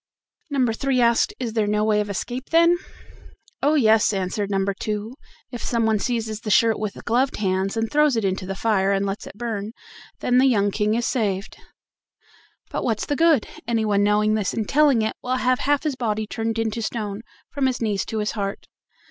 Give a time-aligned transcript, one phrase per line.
[0.49, 2.75] Number three asked: "Is there no way of escape, then?"
[3.61, 3.75] "Oh!
[3.75, 5.13] yes," answered number two:
[5.51, 9.05] "If someone seizes the shirt with gloved hands and throws it into the fire, and
[9.05, 9.73] lets it burn,
[10.19, 11.55] then the young King is saved.
[12.71, 13.47] But what's the good?
[13.67, 17.21] Anyone knowing this and telling it will have half his body turned into stone,
[17.51, 18.65] from his knees to his heart."